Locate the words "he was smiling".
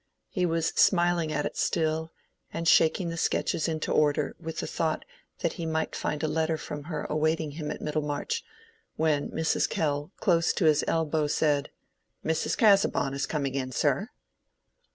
0.29-1.31